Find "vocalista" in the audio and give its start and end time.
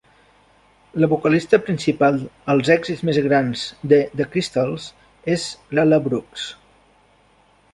1.09-1.59